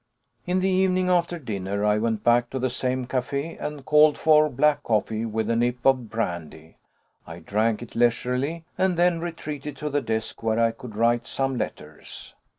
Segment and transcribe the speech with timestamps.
[0.47, 4.49] In the evening, after dinner, I went back to the same café and called for
[4.49, 6.77] black coffee with a nip of brandy.
[7.27, 11.55] I drank it leisurely, and then retreated to the desk where I could write some
[11.55, 12.33] letters.